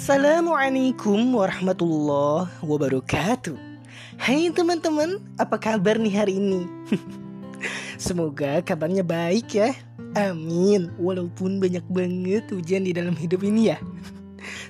Assalamualaikum 0.00 1.36
warahmatullahi 1.36 2.48
wabarakatuh. 2.64 3.52
Hai 4.16 4.48
teman-teman, 4.48 5.20
apa 5.36 5.60
kabar 5.60 6.00
nih 6.00 6.16
hari 6.16 6.40
ini? 6.40 6.64
Semoga 8.00 8.64
kabarnya 8.64 9.04
baik 9.04 9.60
ya. 9.60 9.76
Amin. 10.16 10.88
Walaupun 10.96 11.60
banyak 11.60 11.84
banget 11.92 12.48
ujian 12.48 12.88
di 12.88 12.96
dalam 12.96 13.12
hidup 13.12 13.44
ini 13.44 13.76
ya. 13.76 13.78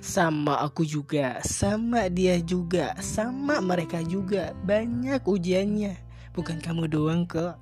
Sama 0.03 0.59
aku 0.67 0.83
juga, 0.83 1.39
sama 1.47 2.11
dia 2.11 2.43
juga, 2.43 2.99
sama 2.99 3.63
mereka 3.63 4.03
juga. 4.03 4.51
Banyak 4.67 5.23
ujiannya. 5.31 5.95
Bukan 6.35 6.59
kamu 6.59 6.91
doang 6.91 7.23
kok. 7.23 7.55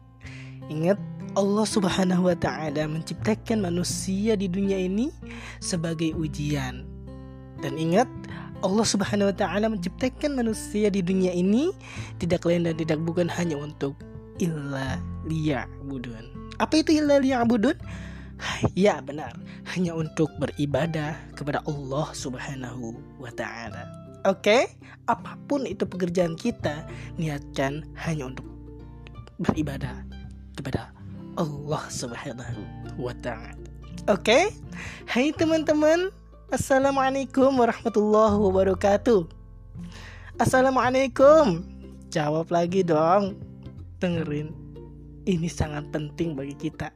Ingat 0.72 0.96
Allah 1.36 1.68
Subhanahu 1.68 2.32
wa 2.32 2.36
taala 2.40 2.88
menciptakan 2.88 3.60
manusia 3.60 4.40
di 4.40 4.48
dunia 4.48 4.80
ini 4.80 5.12
sebagai 5.60 6.16
ujian 6.16 6.87
dan 7.58 7.74
ingat, 7.74 8.06
Allah 8.62 8.86
Subhanahu 8.86 9.30
wa 9.30 9.36
taala 9.36 9.70
menciptakan 9.70 10.34
manusia 10.34 10.90
di 10.90 10.98
dunia 10.98 11.30
ini 11.30 11.70
tidak 12.18 12.42
lain 12.42 12.66
dan 12.66 12.74
tidak 12.74 12.98
bukan 13.06 13.30
hanya 13.30 13.54
untuk 13.54 13.94
illa 14.42 14.98
liya'budun. 15.30 16.54
Apa 16.58 16.82
itu 16.82 16.98
illa 16.98 17.22
liya'budun? 17.22 17.78
Ya 18.78 19.02
benar, 19.02 19.34
hanya 19.74 19.98
untuk 19.98 20.30
beribadah 20.38 21.18
kepada 21.34 21.58
Allah 21.66 22.06
Subhanahu 22.14 22.94
wa 23.18 23.34
taala. 23.34 23.82
Oke, 24.26 24.78
apa 25.10 25.34
pun 25.50 25.66
itu 25.66 25.82
pekerjaan 25.82 26.38
kita, 26.38 26.86
niatkan 27.18 27.82
hanya 27.98 28.30
untuk 28.30 28.46
beribadah 29.42 30.06
kepada 30.54 30.94
Allah 31.34 31.82
Subhanahu 31.90 32.62
wa 32.98 33.14
taala. 33.22 33.58
Oke? 34.06 34.54
Hai 35.10 35.34
teman-teman, 35.34 36.14
Assalamualaikum 36.48 37.60
warahmatullahi 37.60 38.40
wabarakatuh. 38.40 39.28
Assalamualaikum. 40.40 41.60
Jawab 42.08 42.48
lagi 42.48 42.80
dong. 42.80 43.36
Dengerin. 44.00 44.56
Ini 45.28 45.44
sangat 45.44 45.92
penting 45.92 46.32
bagi 46.32 46.56
kita. 46.56 46.88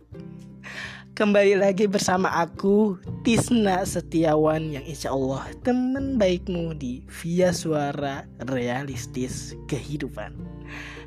Kembali 1.13 1.61
lagi 1.61 1.85
bersama 1.85 2.33
aku 2.33 2.97
Tisna 3.29 3.85
Setiawan 3.85 4.73
yang 4.73 4.89
insya 4.89 5.13
Allah 5.13 5.45
teman 5.61 6.17
baikmu 6.17 6.73
di 6.73 7.05
Via 7.21 7.53
Suara 7.53 8.25
Realistis 8.49 9.53
Kehidupan. 9.69 10.33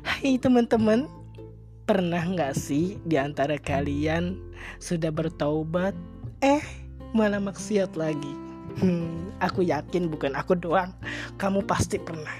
Hai 0.06 0.38
teman-teman 0.38 1.10
Pernah 1.82 2.22
nggak 2.22 2.54
sih 2.54 2.94
di 3.02 3.18
antara 3.18 3.58
kalian 3.58 4.38
sudah 4.78 5.10
bertaubat? 5.10 5.98
Eh 6.42 6.85
malah 7.12 7.42
maksiat 7.42 7.94
lagi. 7.94 8.32
Hmm, 8.76 9.30
aku 9.38 9.64
yakin 9.64 10.10
bukan 10.10 10.34
aku 10.34 10.58
doang. 10.58 10.92
Kamu 11.38 11.64
pasti 11.64 11.96
pernah. 12.00 12.34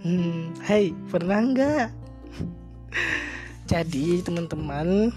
Hmm, 0.00 0.56
hey, 0.64 0.96
pernah 1.12 1.44
nggak? 1.44 1.88
Jadi 3.70 4.24
teman-teman, 4.24 5.14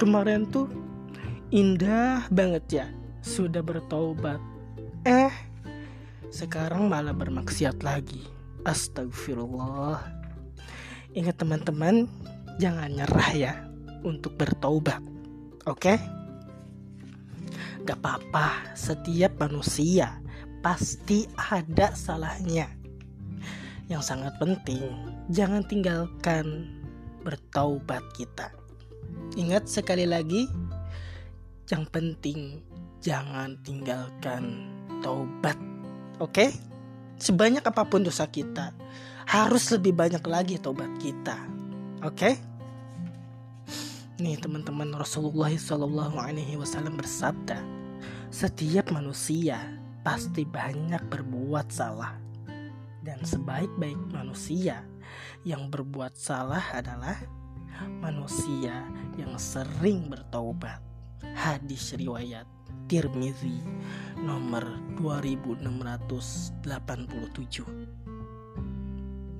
kemarin 0.00 0.48
tuh 0.48 0.70
indah 1.52 2.24
banget 2.32 2.64
ya, 2.82 2.86
sudah 3.20 3.60
bertobat. 3.60 4.40
Eh, 5.04 5.34
sekarang 6.32 6.88
malah 6.88 7.12
bermaksiat 7.12 7.84
lagi. 7.84 8.24
Astagfirullah. 8.64 10.00
Ingat 11.12 11.36
teman-teman, 11.36 12.08
jangan 12.58 12.90
nyerah 12.90 13.30
ya 13.36 13.52
untuk 14.02 14.34
bertobat. 14.40 15.04
Oke? 15.68 15.94
Okay? 15.94 16.23
Gak 17.84 18.00
apa-apa, 18.00 18.72
setiap 18.72 19.36
manusia 19.44 20.16
pasti 20.64 21.28
ada 21.36 21.92
salahnya. 21.92 22.64
Yang 23.92 24.08
sangat 24.08 24.32
penting, 24.40 24.88
jangan 25.28 25.60
tinggalkan 25.68 26.72
bertaubat 27.20 28.00
kita. 28.16 28.48
Ingat 29.36 29.68
sekali 29.68 30.08
lagi, 30.08 30.48
yang 31.68 31.84
penting 31.92 32.64
jangan 33.04 33.60
tinggalkan 33.60 34.72
taubat. 35.04 35.60
Oke? 36.24 36.56
Sebanyak 37.20 37.68
apa 37.68 37.84
pun 37.84 38.00
dosa 38.00 38.24
kita, 38.24 38.72
harus 39.28 39.68
lebih 39.76 39.92
banyak 39.92 40.24
lagi 40.24 40.56
taubat 40.56 40.88
kita. 40.96 41.36
Oke? 42.00 42.53
Nih 44.14 44.38
teman-teman 44.38 44.94
Rasulullah 44.94 45.50
Shallallahu 45.50 46.14
Alaihi 46.22 46.54
Wasallam 46.54 46.94
bersabda, 46.94 47.58
setiap 48.30 48.94
manusia 48.94 49.58
pasti 50.06 50.46
banyak 50.46 51.02
berbuat 51.10 51.66
salah 51.74 52.14
dan 53.02 53.18
sebaik-baik 53.26 53.98
manusia 54.14 54.86
yang 55.42 55.66
berbuat 55.66 56.14
salah 56.14 56.62
adalah 56.70 57.18
manusia 57.98 58.86
yang 59.18 59.34
sering 59.34 60.06
bertaubat. 60.06 60.78
Hadis 61.34 61.98
riwayat 61.98 62.46
Tirmizi 62.86 63.66
nomor 64.22 64.78
2687. 64.94 66.62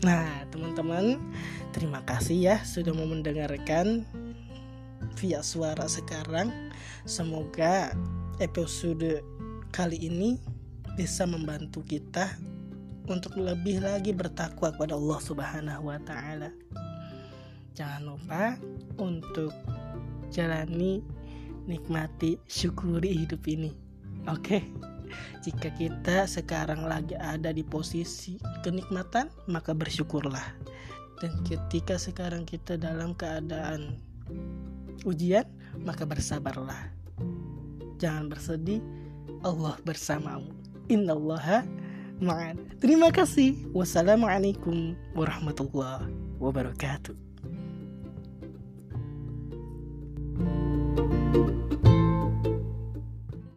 Nah, 0.03 0.43
teman-teman, 0.51 1.23
terima 1.71 2.03
kasih 2.03 2.37
ya 2.43 2.57
sudah 2.67 2.91
mau 2.91 3.07
mendengarkan 3.07 4.03
via 5.19 5.41
suara 5.41 5.87
sekarang. 5.87 6.51
Semoga 7.07 7.95
episode 8.43 9.23
kali 9.71 9.99
ini 10.11 10.39
bisa 10.95 11.27
membantu 11.27 11.83
kita 11.87 12.35
untuk 13.11 13.37
lebih 13.37 13.85
lagi 13.85 14.15
bertakwa 14.15 14.73
kepada 14.73 14.97
Allah 14.97 15.21
Subhanahu 15.21 15.91
wa 15.91 15.99
taala. 16.03 16.51
Jangan 17.75 18.03
lupa 18.07 18.55
untuk 19.03 19.51
jalani, 20.31 21.03
nikmati, 21.67 22.39
syukuri 22.47 23.27
hidup 23.27 23.43
ini. 23.51 23.75
Oke. 24.31 24.63
Jika 25.47 25.71
kita 25.79 26.27
sekarang 26.27 26.87
lagi 26.91 27.15
ada 27.15 27.55
di 27.55 27.63
posisi 27.63 28.41
kenikmatan, 28.67 29.31
maka 29.47 29.71
bersyukurlah. 29.71 30.43
Dan 31.23 31.31
ketika 31.47 31.95
sekarang 32.01 32.43
kita 32.43 32.75
dalam 32.75 33.15
keadaan 33.15 34.01
ujian, 35.03 35.45
maka 35.83 36.07
bersabarlah. 36.07 36.95
Jangan 37.99 38.31
bersedih, 38.31 38.79
Allah 39.43 39.75
bersamamu. 39.83 40.55
Innallaha 40.87 41.67
ma'an. 42.23 42.61
Terima 42.79 43.11
kasih. 43.11 43.59
Wassalamualaikum 43.75 44.95
warahmatullahi 45.19 46.07
wabarakatuh. 46.39 47.34